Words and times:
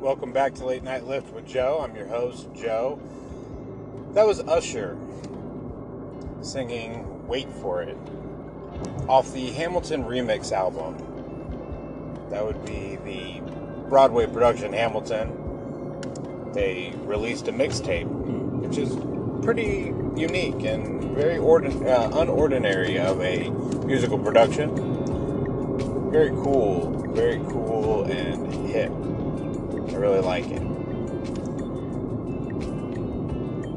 Welcome 0.00 0.30
back 0.30 0.54
to 0.56 0.66
Late 0.66 0.82
Night 0.82 1.06
Lift 1.06 1.32
with 1.32 1.46
Joe. 1.46 1.80
I'm 1.82 1.96
your 1.96 2.06
host, 2.06 2.48
Joe. 2.54 3.00
That 4.12 4.26
was 4.26 4.40
Usher 4.40 4.94
singing 6.42 7.26
Wait 7.26 7.50
for 7.62 7.82
It 7.82 7.96
off 9.08 9.32
the 9.32 9.50
Hamilton 9.52 10.04
Remix 10.04 10.52
album. 10.52 10.98
That 12.28 12.44
would 12.44 12.62
be 12.66 12.96
the 13.06 13.40
Broadway 13.88 14.26
production 14.26 14.74
Hamilton. 14.74 15.32
They 16.52 16.92
released 17.04 17.48
a 17.48 17.52
mixtape, 17.52 18.06
which 18.06 18.76
is 18.76 18.94
pretty 19.42 19.94
unique 20.14 20.62
and 20.62 21.04
very 21.16 21.38
uh, 21.38 22.10
unordinary 22.10 23.00
of 23.00 23.22
a 23.22 23.48
musical 23.86 24.18
production. 24.18 24.76
Very 26.12 26.30
cool, 26.30 26.90
very 27.14 27.38
cool 27.48 28.04
and 28.04 28.68
hip. 28.68 28.92
I 29.96 29.98
really 29.98 30.20
like 30.20 30.44
it. 30.48 30.60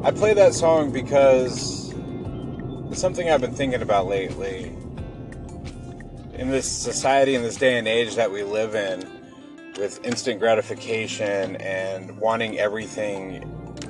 I 0.04 0.12
play 0.12 0.34
that 0.34 0.54
song 0.54 0.92
because 0.92 1.94
it's 2.92 3.00
something 3.00 3.30
I've 3.30 3.40
been 3.40 3.54
thinking 3.54 3.82
about 3.82 4.08
lately. 4.08 4.76
In 6.34 6.50
this 6.50 6.70
society, 6.70 7.36
in 7.36 7.42
this 7.42 7.56
day 7.56 7.78
and 7.78 7.88
age 7.88 8.16
that 8.16 8.32
we 8.32 8.44
live 8.44 8.76
in, 8.76 9.10
with 9.78 10.06
instant 10.06 10.42
gratification 10.42 11.56
and 11.56 12.18
wanting 12.18 12.60
everything 12.60 13.46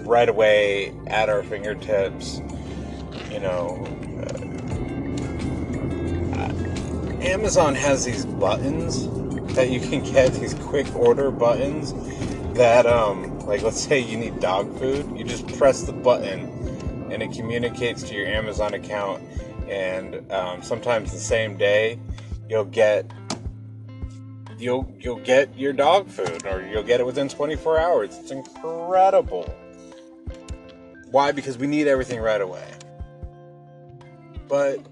right 0.05 0.29
away 0.29 0.95
at 1.07 1.29
our 1.29 1.41
fingertips, 1.41 2.41
you 3.31 3.39
know, 3.39 3.83
uh, 6.35 7.23
Amazon 7.23 7.73
has 7.73 8.05
these 8.05 8.23
buttons 8.23 9.07
that 9.55 9.71
you 9.71 9.79
can 9.79 10.03
get, 10.03 10.31
these 10.33 10.53
quick 10.53 10.95
order 10.95 11.31
buttons 11.31 11.93
that, 12.59 12.85
um, 12.85 13.39
like, 13.45 13.61
let's 13.61 13.79
say 13.79 13.97
you 13.97 14.17
need 14.17 14.37
dog 14.41 14.77
food, 14.77 15.17
you 15.17 15.23
just 15.23 15.47
press 15.57 15.83
the 15.83 15.93
button 15.93 16.41
and 17.09 17.23
it 17.23 17.31
communicates 17.31 18.03
to 18.03 18.13
your 18.13 18.27
Amazon 18.27 18.73
account, 18.73 19.23
and 19.69 20.29
um, 20.29 20.61
sometimes 20.61 21.13
the 21.13 21.19
same 21.19 21.55
day 21.55 21.97
you'll 22.49 22.65
get 22.65 23.09
you'll 24.57 24.93
you'll 24.99 25.21
get 25.21 25.57
your 25.57 25.71
dog 25.71 26.09
food 26.09 26.45
or 26.45 26.61
you'll 26.61 26.83
get 26.83 26.99
it 26.99 27.05
within 27.05 27.29
24 27.29 27.79
hours. 27.79 28.17
It's 28.17 28.31
incredible. 28.31 29.45
Why? 31.11 31.31
Because 31.31 31.57
we 31.57 31.65
need 31.65 31.87
everything 31.87 32.19
right 32.19 32.41
away. 32.41 32.69
But 34.49 34.85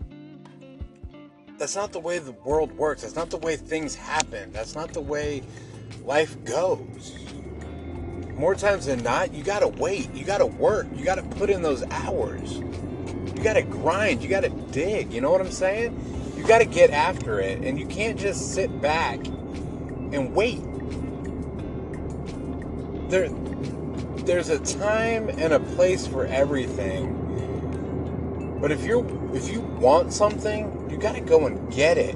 that's 1.58 1.76
not 1.76 1.92
the 1.92 2.00
way 2.00 2.20
the 2.20 2.32
world 2.32 2.72
works. 2.78 3.02
That's 3.02 3.18
not 3.18 3.30
the 3.30 3.38
way 3.38 3.58
things 3.58 3.94
happen. 3.94 4.54
That's 4.54 4.74
not 4.74 4.94
the 4.94 5.02
way 5.02 5.44
life 6.06 6.42
goes. 6.46 7.14
More 8.38 8.56
times 8.56 8.86
than 8.86 9.04
not, 9.04 9.34
you 9.34 9.44
gotta 9.44 9.68
wait. 9.68 10.14
You 10.14 10.24
gotta 10.24 10.46
work. 10.46 10.88
You 10.96 11.04
gotta 11.04 11.24
put 11.24 11.50
in 11.50 11.62
those 11.62 11.84
hours. 11.90 12.58
You 12.58 13.44
gotta 13.44 13.64
grind. 13.64 14.22
You 14.22 14.30
gotta 14.30 14.50
dig. 14.50 15.12
You 15.12 15.22
know 15.22 15.32
what 15.32 15.42
I'm 15.42 15.52
saying? 15.52 16.34
You 16.38 16.46
gotta 16.46 16.66
get 16.66 16.92
after 16.92 17.40
it. 17.40 17.64
And 17.64 17.80
you 17.80 17.88
can't 17.88 18.20
just 18.20 18.54
sit 18.54 18.82
back 18.82 19.26
and 19.26 20.34
wait. 20.36 20.62
There, 23.10 23.30
there's 24.26 24.50
a 24.50 24.60
time 24.60 25.30
and 25.30 25.54
a 25.54 25.60
place 25.60 26.06
for 26.06 26.26
everything. 26.26 27.24
But 28.62 28.72
if 28.72 28.84
you're 28.84 29.06
if 29.36 29.50
you 29.50 29.62
want 29.62 30.14
something, 30.14 30.88
you 30.90 30.98
got 30.98 31.16
to 31.16 31.22
go 31.22 31.46
and 31.46 31.72
get 31.72 31.98
it. 31.98 32.16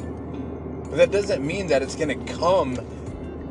But 0.89 0.97
that 0.97 1.11
doesn't 1.11 1.45
mean 1.45 1.67
that 1.67 1.81
it's 1.81 1.95
going 1.95 2.25
to 2.25 2.33
come 2.33 2.75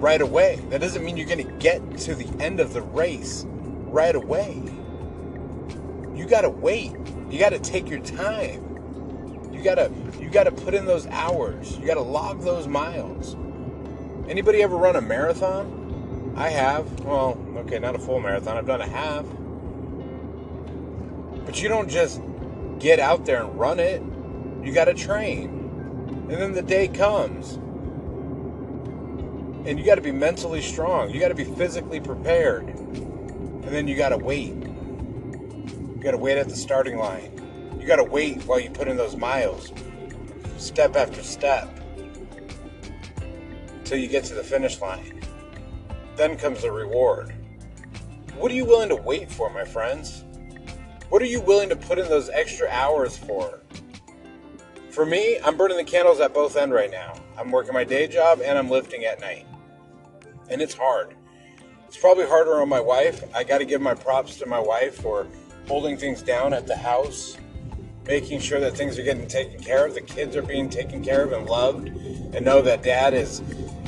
right 0.01 0.20
away. 0.20 0.56
That 0.70 0.81
doesn't 0.81 1.05
mean 1.05 1.17
you're 1.17 1.29
going 1.29 1.47
to 1.47 1.53
get 1.59 1.98
to 1.98 2.15
the 2.15 2.27
end 2.43 2.59
of 2.59 2.73
the 2.73 2.83
race 2.83 3.45
right 3.47 4.15
away. 4.15 4.62
You 6.15 6.27
got 6.27 6.41
to 6.43 6.50
wait. 6.50 6.93
You 7.31 7.38
got 7.38 7.50
to 7.50 7.59
take 7.59 7.88
your 7.88 8.00
time. 8.00 9.50
You 9.53 9.62
got 9.62 9.77
to 9.77 9.93
you 10.19 10.31
got 10.31 10.44
to 10.44 10.53
put 10.53 10.75
in 10.75 10.87
those 10.87 11.06
hours. 11.09 11.77
You 11.78 11.87
got 11.87 11.94
to 11.94 12.00
log 12.00 12.43
those 12.43 12.66
miles. 12.66 13.37
Anybody 14.28 14.62
ever 14.62 14.77
run 14.77 14.97
a 14.97 15.00
marathon? 15.00 16.34
I 16.37 16.49
have. 16.49 17.00
Well, 17.00 17.39
okay, 17.59 17.78
not 17.78 17.94
a 17.94 17.99
full 17.99 18.21
marathon. 18.21 18.56
I've 18.56 18.66
done 18.66 18.81
a 18.81 18.89
half. 18.89 19.27
But 21.44 21.60
you 21.60 21.69
don't 21.69 21.91
just 21.91 22.21
get 22.78 23.00
out 23.00 23.27
there 23.27 23.43
and 23.43 23.59
run 23.59 23.81
it. 23.81 24.03
You 24.65 24.72
got 24.72 24.87
to 24.87 24.94
train. 24.94 25.49
And 26.31 26.41
then 26.41 26.53
the 26.53 26.62
day 26.62 26.89
comes. 26.89 27.59
And 29.66 29.78
you 29.78 29.84
got 29.84 29.97
to 29.97 30.00
be 30.00 30.12
mentally 30.12 30.62
strong. 30.62 31.10
You 31.10 31.21
got 31.21 31.28
to 31.28 31.34
be 31.34 31.44
physically 31.44 32.00
prepared. 32.00 32.66
And 32.66 33.65
then 33.65 33.87
you 33.87 33.97
got 33.97 34.09
to 34.09 34.16
wait. 34.16 34.54
You 34.54 36.00
got 36.00 36.12
to 36.12 36.19
wait 36.19 36.38
at 36.38 36.48
the 36.48 36.56
starting 36.56 36.97
line. 36.98 37.76
You 37.78 37.87
got 37.87 37.97
to 37.97 38.04
wait 38.04 38.43
while 38.44 38.59
you 38.59 38.71
put 38.71 38.88
in 38.88 38.97
those 38.97 39.16
miles, 39.16 39.72
step 40.56 40.97
after 40.97 41.22
step, 41.22 41.69
until 43.78 43.98
you 43.98 44.09
get 44.09 44.25
to 44.25 44.34
the 44.34 44.43
finish 44.43 44.81
line. 44.81 45.22
Then 46.16 46.37
comes 46.37 46.62
the 46.62 46.72
reward. 46.72 47.34
What 48.37 48.50
are 48.50 48.54
you 48.54 48.65
willing 48.65 48.88
to 48.88 48.97
wait 48.97 49.31
for, 49.31 49.50
my 49.50 49.65
friends? 49.65 50.25
What 51.10 51.21
are 51.21 51.27
you 51.27 51.41
willing 51.41 51.69
to 51.69 51.77
put 51.77 51.98
in 51.98 52.09
those 52.09 52.31
extra 52.31 52.69
hours 52.69 53.16
for? 53.19 53.60
For 54.91 55.04
me, 55.04 55.38
I'm 55.44 55.56
burning 55.56 55.77
the 55.77 55.84
candles 55.84 56.21
at 56.21 56.32
both 56.32 56.56
ends 56.56 56.72
right 56.72 56.91
now. 56.91 57.15
I'm 57.38 57.50
working 57.50 57.75
my 57.75 57.84
day 57.84 58.06
job 58.06 58.41
and 58.42 58.59
I'm 58.59 58.69
lifting 58.69 59.04
at 59.04 59.21
night. 59.21 59.47
And 60.50 60.61
it's 60.61 60.75
hard. 60.75 61.15
It's 61.87 61.97
probably 61.97 62.27
harder 62.27 62.61
on 62.61 62.69
my 62.69 62.81
wife. 62.81 63.25
I 63.34 63.44
got 63.44 63.59
to 63.59 63.65
give 63.65 63.81
my 63.81 63.94
props 63.94 64.37
to 64.38 64.47
my 64.47 64.59
wife 64.59 64.97
for 65.00 65.27
holding 65.69 65.97
things 65.97 66.22
down 66.22 66.53
at 66.53 66.66
the 66.66 66.77
house, 66.77 67.37
making 68.06 68.41
sure 68.41 68.60
that 68.60 68.77
things 68.77 68.99
are 68.99 69.03
getting 69.03 69.27
taken 69.28 69.60
care 69.60 69.87
of, 69.87 69.94
the 69.94 70.00
kids 70.00 70.34
are 70.37 70.43
being 70.43 70.69
taken 70.69 71.05
care 71.05 71.22
of 71.22 71.33
and 71.33 71.47
loved, 71.49 71.89
and 71.89 72.44
know 72.44 72.60
that 72.62 72.83
dad 72.83 73.15
is 73.15 73.43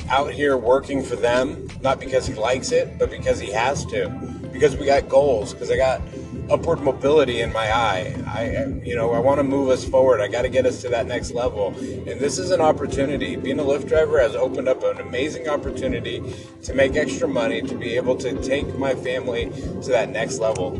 out 0.09 0.31
here 0.31 0.57
working 0.57 1.03
for 1.03 1.15
them, 1.15 1.67
not 1.81 1.99
because 1.99 2.25
he 2.25 2.33
likes 2.33 2.71
it, 2.71 2.97
but 2.97 3.09
because 3.09 3.39
he 3.39 3.51
has 3.51 3.85
to. 3.87 4.09
Because 4.51 4.77
we 4.77 4.85
got 4.85 5.09
goals, 5.09 5.53
because 5.53 5.71
I 5.71 5.77
got 5.77 6.01
upward 6.49 6.81
mobility 6.81 7.41
in 7.41 7.53
my 7.53 7.71
eye. 7.71 8.15
I, 8.27 8.65
you 8.83 8.95
know, 8.95 9.13
I 9.13 9.19
want 9.19 9.39
to 9.39 9.43
move 9.43 9.69
us 9.69 9.85
forward. 9.85 10.21
I 10.21 10.27
got 10.27 10.43
to 10.43 10.49
get 10.49 10.65
us 10.65 10.81
to 10.81 10.89
that 10.89 11.07
next 11.07 11.31
level. 11.31 11.67
And 11.67 12.19
this 12.19 12.37
is 12.37 12.51
an 12.51 12.61
opportunity. 12.61 13.35
Being 13.35 13.59
a 13.59 13.63
Lyft 13.63 13.87
driver 13.87 14.19
has 14.19 14.35
opened 14.35 14.67
up 14.67 14.83
an 14.83 14.99
amazing 14.99 15.47
opportunity 15.47 16.23
to 16.63 16.73
make 16.73 16.95
extra 16.95 17.27
money, 17.27 17.61
to 17.61 17.75
be 17.75 17.95
able 17.95 18.15
to 18.17 18.41
take 18.41 18.77
my 18.77 18.93
family 18.93 19.45
to 19.81 19.89
that 19.89 20.09
next 20.09 20.39
level. 20.39 20.71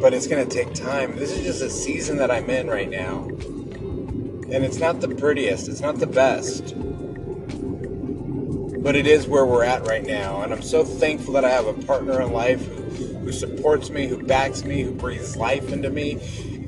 But 0.00 0.12
it's 0.12 0.26
going 0.26 0.46
to 0.46 0.54
take 0.54 0.74
time. 0.74 1.16
This 1.16 1.32
is 1.32 1.44
just 1.44 1.62
a 1.62 1.70
season 1.70 2.18
that 2.18 2.30
I'm 2.30 2.50
in 2.50 2.68
right 2.68 2.90
now. 2.90 3.24
And 3.24 4.64
it's 4.64 4.78
not 4.78 5.00
the 5.00 5.08
prettiest, 5.08 5.68
it's 5.68 5.80
not 5.80 5.98
the 5.98 6.06
best 6.06 6.74
but 8.86 8.94
it 8.94 9.04
is 9.04 9.26
where 9.26 9.44
we're 9.44 9.64
at 9.64 9.84
right 9.84 10.06
now. 10.06 10.42
And 10.42 10.52
I'm 10.52 10.62
so 10.62 10.84
thankful 10.84 11.32
that 11.32 11.44
I 11.44 11.50
have 11.50 11.66
a 11.66 11.72
partner 11.72 12.20
in 12.20 12.32
life 12.32 12.75
who, 13.26 13.32
supports 13.32 13.90
me, 13.90 14.06
who 14.06 14.22
backs 14.22 14.64
me, 14.64 14.84
who 14.84 14.92
breathes 14.92 15.36
life 15.36 15.72
into 15.72 15.90
me, 15.90 16.12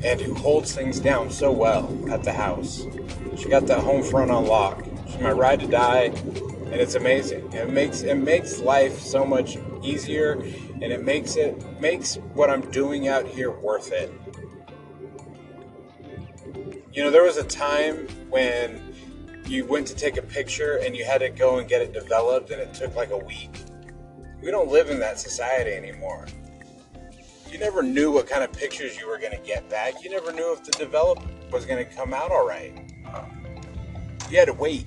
and 0.02 0.20
who 0.20 0.34
holds 0.34 0.74
things 0.74 0.98
down 0.98 1.30
so 1.30 1.52
well 1.52 1.96
at 2.10 2.24
the 2.24 2.32
house. 2.32 2.84
She 3.36 3.48
got 3.48 3.68
that 3.68 3.78
home 3.78 4.02
front 4.02 4.32
on 4.32 4.44
lock. 4.44 4.84
She's 5.06 5.20
my 5.20 5.30
ride 5.30 5.60
to 5.60 5.68
die, 5.68 6.06
and 6.06 6.74
it's 6.74 6.96
amazing. 6.96 7.52
It 7.52 7.70
makes 7.70 8.02
it 8.02 8.16
makes 8.16 8.58
life 8.58 8.98
so 8.98 9.24
much 9.24 9.56
easier, 9.84 10.32
and 10.32 10.82
it 10.82 11.04
makes 11.04 11.36
it 11.36 11.80
makes 11.80 12.16
what 12.34 12.50
I'm 12.50 12.68
doing 12.72 13.06
out 13.06 13.24
here 13.24 13.52
worth 13.52 13.92
it. 13.92 14.12
You 16.92 17.04
know, 17.04 17.12
there 17.12 17.22
was 17.22 17.36
a 17.36 17.44
time 17.44 18.08
when 18.30 18.94
you 19.46 19.64
went 19.64 19.86
to 19.86 19.94
take 19.94 20.16
a 20.16 20.22
picture 20.22 20.78
and 20.78 20.96
you 20.96 21.04
had 21.04 21.18
to 21.18 21.30
go 21.30 21.58
and 21.58 21.68
get 21.68 21.80
it 21.80 21.92
developed 21.92 22.50
and 22.50 22.60
it 22.60 22.74
took 22.74 22.96
like 22.96 23.10
a 23.10 23.16
week. 23.16 23.50
We 24.42 24.50
don't 24.50 24.68
live 24.68 24.90
in 24.90 24.98
that 25.00 25.18
society 25.18 25.72
anymore. 25.72 26.26
You 27.50 27.58
never 27.58 27.82
knew 27.82 28.12
what 28.12 28.28
kind 28.28 28.44
of 28.44 28.52
pictures 28.52 28.98
you 28.98 29.08
were 29.08 29.18
going 29.18 29.32
to 29.32 29.38
get 29.38 29.68
back. 29.70 30.04
You 30.04 30.10
never 30.10 30.32
knew 30.32 30.52
if 30.52 30.64
the 30.64 30.72
develop 30.72 31.18
was 31.50 31.64
going 31.64 31.84
to 31.84 31.94
come 31.94 32.12
out 32.12 32.30
all 32.30 32.46
right. 32.46 32.72
You 34.30 34.38
had 34.38 34.46
to 34.46 34.52
wait. 34.52 34.86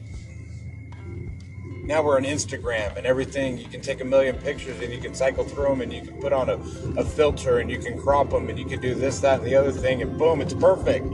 Now 1.83 2.03
we're 2.03 2.17
on 2.17 2.23
Instagram 2.23 2.95
and 2.95 3.07
everything. 3.07 3.57
You 3.57 3.65
can 3.67 3.81
take 3.81 4.01
a 4.01 4.05
million 4.05 4.37
pictures 4.37 4.79
and 4.79 4.93
you 4.93 4.99
can 4.99 5.15
cycle 5.15 5.43
through 5.43 5.69
them 5.69 5.81
and 5.81 5.91
you 5.91 6.01
can 6.01 6.21
put 6.21 6.31
on 6.31 6.49
a, 6.49 6.57
a 6.99 7.03
filter 7.03 7.57
and 7.57 7.71
you 7.71 7.79
can 7.79 7.99
crop 7.99 8.29
them 8.29 8.49
and 8.49 8.59
you 8.59 8.65
can 8.65 8.79
do 8.79 8.93
this, 8.93 9.19
that, 9.21 9.39
and 9.39 9.47
the 9.47 9.55
other 9.55 9.71
thing 9.71 10.03
and 10.03 10.17
boom, 10.17 10.39
it's 10.39 10.53
perfect. 10.53 11.05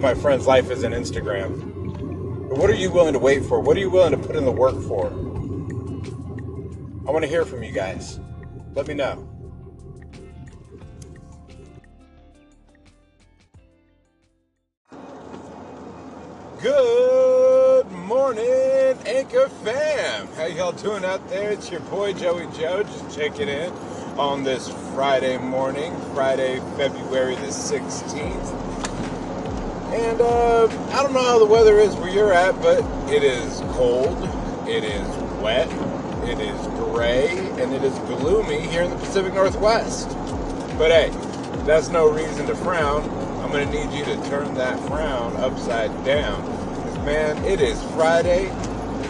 My 0.00 0.14
friend's 0.14 0.46
life 0.46 0.70
is 0.70 0.82
an 0.82 0.92
Instagram. 0.92 2.48
But 2.48 2.58
what 2.58 2.70
are 2.70 2.74
you 2.74 2.90
willing 2.90 3.12
to 3.12 3.18
wait 3.18 3.44
for? 3.44 3.60
What 3.60 3.76
are 3.76 3.80
you 3.80 3.90
willing 3.90 4.12
to 4.12 4.26
put 4.26 4.34
in 4.34 4.46
the 4.46 4.52
work 4.52 4.80
for? 4.82 5.08
I 7.06 7.12
want 7.12 7.22
to 7.22 7.28
hear 7.28 7.44
from 7.44 7.62
you 7.62 7.72
guys. 7.72 8.18
Let 8.74 8.88
me 8.88 8.94
know. 8.94 9.29
Good 16.62 17.90
morning 17.90 18.98
Anchor 19.06 19.48
fam. 19.64 20.26
How 20.34 20.44
y'all 20.44 20.72
doing 20.72 21.06
out 21.06 21.26
there? 21.30 21.52
It's 21.52 21.70
your 21.70 21.80
boy 21.80 22.12
Joey 22.12 22.48
Joe, 22.52 22.82
just 22.82 23.16
checking 23.16 23.48
in 23.48 23.72
on 24.18 24.44
this 24.44 24.68
Friday 24.92 25.38
morning, 25.38 25.98
Friday, 26.12 26.60
February 26.76 27.36
the 27.36 27.46
16th. 27.46 28.52
And 29.94 30.20
uh, 30.20 30.68
I 30.92 31.02
don't 31.02 31.14
know 31.14 31.22
how 31.22 31.38
the 31.38 31.46
weather 31.46 31.78
is 31.78 31.94
where 31.96 32.10
you're 32.10 32.34
at, 32.34 32.60
but 32.60 32.84
it 33.10 33.22
is 33.22 33.60
cold, 33.72 34.18
it 34.68 34.84
is 34.84 35.08
wet, 35.40 35.66
it 36.28 36.40
is 36.40 36.66
gray, 36.90 37.38
and 37.62 37.72
it 37.72 37.82
is 37.82 37.98
gloomy 38.00 38.60
here 38.60 38.82
in 38.82 38.90
the 38.90 38.96
Pacific 38.96 39.32
Northwest. 39.32 40.10
But 40.76 40.90
hey, 40.90 41.08
that's 41.64 41.88
no 41.88 42.10
reason 42.10 42.46
to 42.48 42.54
frown. 42.54 43.19
I'm 43.50 43.56
going 43.56 43.68
to 43.68 43.84
need 43.84 43.98
you 43.98 44.04
to 44.04 44.28
turn 44.28 44.54
that 44.54 44.78
frown 44.86 45.34
upside 45.38 45.90
down. 46.04 46.40
Man, 47.04 47.36
it 47.44 47.60
is 47.60 47.82
Friday. 47.94 48.44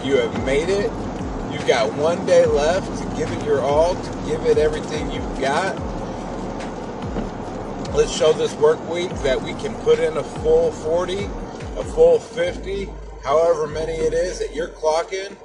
You 0.03 0.17
have 0.17 0.47
made 0.47 0.71
it. 0.71 0.91
You've 1.53 1.67
got 1.69 1.93
one 1.93 2.25
day 2.25 2.47
left 2.47 2.87
to 3.03 3.17
give 3.19 3.31
it 3.31 3.45
your 3.45 3.61
all, 3.61 3.97
to 3.97 4.11
give 4.27 4.47
it 4.47 4.57
everything 4.57 5.11
you've 5.11 5.39
got. 5.39 5.79
Let's 7.95 8.11
show 8.11 8.33
this 8.33 8.55
work 8.55 8.81
week 8.89 9.11
that 9.17 9.39
we 9.39 9.53
can 9.53 9.75
put 9.83 9.99
in 9.99 10.17
a 10.17 10.25
full 10.25 10.73
40, 10.73 11.25
a 11.25 11.85
full 11.85 12.19
50, 12.19 12.89
however 13.23 13.67
many 13.67 13.93
it 13.93 14.15
is 14.15 14.39
that 14.39 14.55
you're 14.55 14.69
clocking. 14.69 15.37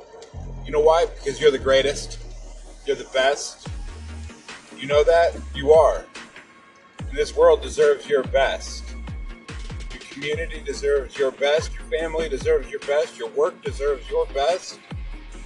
You 0.65 0.71
know 0.71 0.79
why? 0.79 1.07
Because 1.07 1.41
you're 1.41 1.51
the 1.51 1.59
greatest. 1.59 2.17
You're 2.85 2.95
the 2.95 3.09
best. 3.13 3.67
You 4.77 4.87
know 4.87 5.03
that? 5.03 5.37
You 5.53 5.73
are. 5.73 6.05
And 7.09 7.17
this 7.17 7.35
world 7.35 7.61
deserves 7.61 8.07
your 8.07 8.23
best. 8.23 8.84
Community 10.15 10.61
deserves 10.65 11.17
your 11.17 11.31
best. 11.31 11.73
Your 11.73 11.83
family 11.99 12.29
deserves 12.29 12.69
your 12.71 12.79
best. 12.79 13.19
Your 13.19 13.27
work 13.31 13.61
deserves 13.61 14.09
your 14.09 14.25
best. 14.27 14.79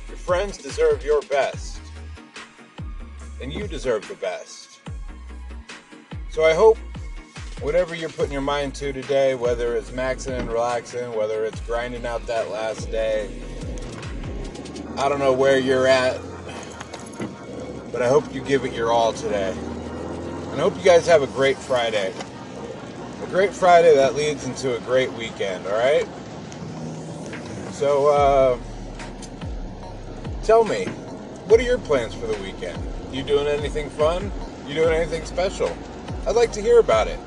Your 0.07 0.15
friends 0.15 0.59
deserve 0.59 1.03
your 1.03 1.23
best. 1.23 1.81
And 3.41 3.51
you 3.51 3.67
deserve 3.67 4.07
the 4.07 4.13
best. 4.13 4.81
So 6.29 6.45
I 6.45 6.53
hope 6.53 6.77
whatever 7.61 7.95
you're 7.95 8.11
putting 8.11 8.31
your 8.31 8.43
mind 8.43 8.75
to 8.75 8.93
today, 8.93 9.33
whether 9.33 9.75
it's 9.75 9.89
maxing 9.89 10.37
and 10.37 10.47
relaxing, 10.47 11.15
whether 11.15 11.45
it's 11.45 11.59
grinding 11.61 12.05
out 12.05 12.27
that 12.27 12.51
last 12.51 12.91
day, 12.91 13.27
I 14.97 15.09
don't 15.09 15.17
know 15.17 15.33
where 15.33 15.57
you're 15.57 15.87
at, 15.87 16.21
but 17.91 18.03
I 18.03 18.07
hope 18.07 18.31
you 18.35 18.41
give 18.41 18.65
it 18.65 18.73
your 18.73 18.91
all 18.91 19.13
today. 19.13 19.49
And 19.49 20.53
I 20.53 20.59
hope 20.59 20.77
you 20.77 20.83
guys 20.83 21.07
have 21.07 21.23
a 21.23 21.27
great 21.27 21.57
Friday. 21.57 22.13
A 23.21 23.27
great 23.27 23.53
Friday 23.53 23.93
that 23.95 24.15
leads 24.15 24.45
into 24.45 24.75
a 24.75 24.79
great 24.81 25.11
weekend, 25.13 25.65
all 25.67 25.73
right? 25.73 26.07
So, 27.71 28.07
uh, 28.07 28.57
tell 30.43 30.63
me, 30.63 30.85
what 31.47 31.59
are 31.59 31.63
your 31.63 31.79
plans 31.79 32.13
for 32.13 32.27
the 32.27 32.37
weekend? 32.41 32.81
You 33.11 33.23
doing 33.23 33.47
anything 33.47 33.89
fun? 33.89 34.31
You 34.67 34.75
doing 34.75 34.93
anything 34.93 35.25
special? 35.25 35.75
I'd 36.27 36.35
like 36.35 36.51
to 36.53 36.61
hear 36.61 36.79
about 36.79 37.07
it. 37.07 37.19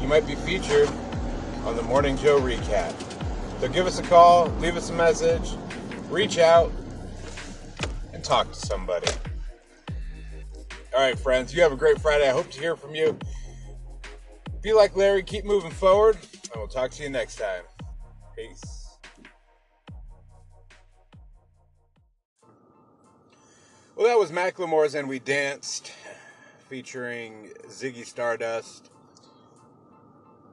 You 0.00 0.08
might 0.08 0.26
be 0.26 0.34
featured 0.34 0.88
on 1.64 1.76
the 1.76 1.82
Morning 1.82 2.16
Joe 2.16 2.40
recap. 2.40 2.94
So 3.60 3.68
give 3.68 3.86
us 3.86 3.98
a 3.98 4.02
call, 4.02 4.48
leave 4.58 4.76
us 4.76 4.90
a 4.90 4.94
message, 4.94 5.50
reach 6.08 6.38
out, 6.38 6.72
and 8.12 8.24
talk 8.24 8.48
to 8.52 8.58
somebody. 8.58 9.10
All 10.94 11.00
right, 11.00 11.18
friends, 11.18 11.54
you 11.54 11.62
have 11.62 11.72
a 11.72 11.76
great 11.76 12.00
Friday. 12.00 12.28
I 12.28 12.32
hope 12.32 12.50
to 12.50 12.60
hear 12.60 12.74
from 12.74 12.94
you. 12.94 13.18
Be 14.62 14.74
like 14.74 14.94
Larry, 14.94 15.22
keep 15.22 15.46
moving 15.46 15.70
forward, 15.70 16.16
and 16.16 16.52
we'll 16.56 16.68
talk 16.68 16.90
to 16.92 17.02
you 17.02 17.08
next 17.08 17.36
time. 17.36 17.62
Peace. 18.36 18.88
Well, 23.96 24.06
that 24.06 24.18
was 24.18 24.30
Macklemore's 24.30 24.94
And 24.94 25.08
We 25.08 25.18
Danced 25.18 25.92
featuring 26.68 27.50
Ziggy 27.68 28.04
Stardust. 28.04 28.90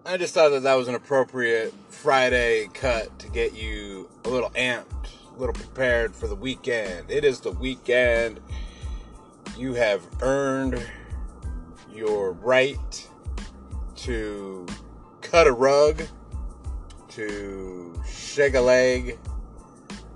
I 0.05 0.15
just 0.15 0.33
thought 0.33 0.49
that 0.49 0.63
that 0.63 0.75
was 0.75 0.87
an 0.87 0.95
appropriate 0.95 1.73
Friday 1.89 2.69
cut 2.73 3.19
to 3.19 3.29
get 3.29 3.53
you 3.55 4.09
a 4.23 4.29
little 4.29 4.51
amped, 4.51 5.07
a 5.35 5.37
little 5.37 5.53
prepared 5.53 6.15
for 6.15 6.27
the 6.27 6.35
weekend. 6.35 7.11
It 7.11 7.25
is 7.25 7.41
the 7.41 7.51
weekend. 7.51 8.39
You 9.57 9.73
have 9.73 10.01
earned 10.21 10.81
your 11.93 12.31
right 12.31 13.07
to 13.97 14.65
cut 15.21 15.47
a 15.47 15.51
rug, 15.51 16.03
to 17.09 18.01
shake 18.07 18.55
a 18.55 18.61
leg, 18.61 19.19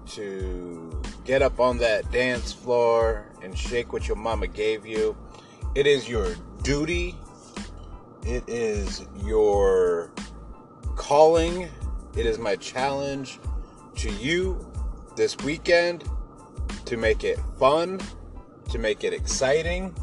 to 0.08 1.02
get 1.24 1.42
up 1.42 1.60
on 1.60 1.78
that 1.78 2.10
dance 2.12 2.52
floor 2.52 3.26
and 3.42 3.58
shake 3.58 3.94
what 3.94 4.08
your 4.08 4.18
mama 4.18 4.48
gave 4.48 4.86
you. 4.86 5.16
It 5.76 5.88
is 5.88 6.08
your 6.08 6.36
duty. 6.64 7.16
It 8.26 8.44
is 8.48 9.06
your 9.24 10.12
calling. 10.96 11.70
It 12.16 12.26
is 12.26 12.38
my 12.38 12.56
challenge 12.58 13.40
to 13.96 14.12
you 14.12 14.66
this 15.16 15.38
weekend 15.40 16.04
to 16.86 16.98
make 16.98 17.24
it 17.24 17.40
fun, 17.58 18.00
to 18.70 18.78
make 18.78 19.04
it 19.04 19.14
exciting, 19.14 19.96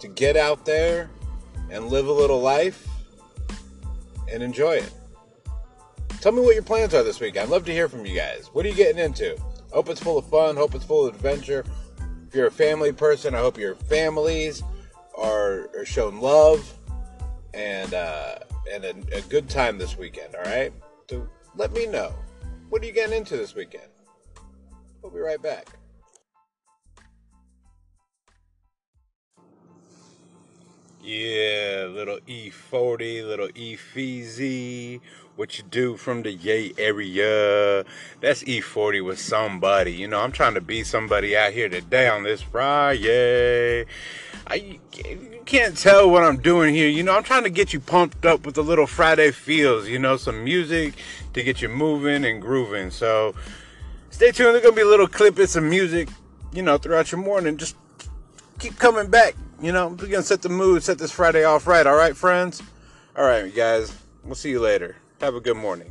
to 0.00 0.08
get 0.08 0.36
out 0.36 0.64
there 0.64 1.10
and 1.70 1.88
live 1.88 2.08
a 2.08 2.12
little 2.12 2.40
life 2.40 2.86
and 4.30 4.42
enjoy 4.42 4.76
it. 4.76 4.92
Tell 6.20 6.32
me 6.32 6.40
what 6.40 6.54
your 6.54 6.64
plans 6.64 6.94
are 6.94 7.02
this 7.04 7.20
week. 7.20 7.36
I'd 7.36 7.48
love 7.48 7.64
to 7.66 7.72
hear 7.72 7.88
from 7.88 8.04
you 8.04 8.16
guys. 8.16 8.50
What 8.52 8.66
are 8.66 8.68
you 8.68 8.74
getting 8.74 9.02
into? 9.02 9.38
Hope 9.72 9.88
it's 9.88 10.02
full 10.02 10.18
of 10.18 10.26
fun. 10.26 10.56
Hope 10.56 10.74
it's 10.74 10.84
full 10.84 11.06
of 11.06 11.14
adventure. 11.14 11.64
If 12.26 12.34
you're 12.34 12.48
a 12.48 12.50
family 12.50 12.92
person, 12.92 13.34
I 13.34 13.38
hope 13.38 13.56
your 13.56 13.74
families 13.74 14.62
are, 15.16 15.70
are 15.76 15.84
shown 15.84 16.20
love 16.20 16.74
and 17.54 17.94
uh, 17.94 18.36
and 18.72 18.84
a, 18.84 18.94
a 19.12 19.20
good 19.22 19.48
time 19.48 19.78
this 19.78 19.96
weekend. 19.96 20.34
All 20.34 20.42
right. 20.42 20.72
So 21.08 21.28
let 21.56 21.72
me 21.72 21.86
know. 21.86 22.14
What 22.68 22.82
are 22.82 22.86
you 22.86 22.92
getting 22.92 23.16
into 23.16 23.36
this 23.36 23.54
weekend? 23.54 23.88
We'll 25.02 25.12
be 25.12 25.20
right 25.20 25.40
back. 25.40 25.77
Yeah, 31.00 31.86
little 31.90 32.18
E40, 32.26 33.24
little 33.24 33.48
E 33.54 35.00
what 35.36 35.56
you 35.56 35.62
do 35.70 35.96
from 35.96 36.22
the 36.22 36.32
Yay 36.32 36.72
area. 36.76 37.84
That's 38.20 38.42
E40 38.42 39.04
with 39.04 39.20
somebody. 39.20 39.92
You 39.92 40.08
know, 40.08 40.20
I'm 40.20 40.32
trying 40.32 40.54
to 40.54 40.60
be 40.60 40.82
somebody 40.82 41.36
out 41.36 41.52
here 41.52 41.68
today 41.68 42.08
on 42.08 42.24
this 42.24 42.42
Friday. 42.42 43.86
I 44.48 44.80
you 45.04 45.42
can't 45.46 45.76
tell 45.76 46.10
what 46.10 46.24
I'm 46.24 46.38
doing 46.38 46.74
here. 46.74 46.88
You 46.88 47.04
know, 47.04 47.16
I'm 47.16 47.22
trying 47.22 47.44
to 47.44 47.50
get 47.50 47.72
you 47.72 47.78
pumped 47.78 48.26
up 48.26 48.44
with 48.44 48.56
the 48.56 48.64
little 48.64 48.88
Friday 48.88 49.30
feels. 49.30 49.88
You 49.88 50.00
know, 50.00 50.16
some 50.16 50.42
music 50.42 50.94
to 51.34 51.44
get 51.44 51.62
you 51.62 51.68
moving 51.68 52.24
and 52.24 52.42
grooving. 52.42 52.90
So 52.90 53.36
stay 54.10 54.32
tuned. 54.32 54.54
There's 54.54 54.64
gonna 54.64 54.74
be 54.74 54.82
a 54.82 54.86
little 54.86 55.06
clip 55.06 55.38
of 55.38 55.48
some 55.48 55.70
music. 55.70 56.08
You 56.52 56.62
know, 56.62 56.76
throughout 56.78 57.12
your 57.12 57.20
morning. 57.20 57.56
Just 57.56 57.76
keep 58.58 58.76
coming 58.80 59.08
back. 59.08 59.36
You 59.60 59.72
know, 59.72 59.88
we're 59.88 60.06
gonna 60.06 60.22
set 60.22 60.42
the 60.42 60.48
mood, 60.48 60.84
set 60.84 60.98
this 60.98 61.10
Friday 61.10 61.42
off 61.42 61.66
right. 61.66 61.84
All 61.84 61.96
right, 61.96 62.16
friends. 62.16 62.62
All 63.16 63.24
right, 63.24 63.52
guys. 63.52 63.92
We'll 64.22 64.36
see 64.36 64.50
you 64.50 64.60
later. 64.60 64.96
Have 65.20 65.34
a 65.34 65.40
good 65.40 65.56
morning. 65.56 65.90